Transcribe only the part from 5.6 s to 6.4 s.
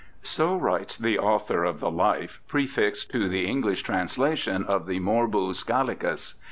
Gallicus.